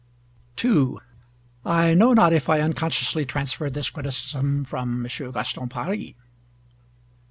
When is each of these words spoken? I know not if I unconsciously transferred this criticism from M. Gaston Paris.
I 1.63 1.93
know 1.93 2.13
not 2.13 2.33
if 2.33 2.49
I 2.49 2.59
unconsciously 2.59 3.23
transferred 3.23 3.75
this 3.75 3.91
criticism 3.91 4.65
from 4.65 5.05
M. 5.05 5.31
Gaston 5.31 5.69
Paris. 5.69 6.13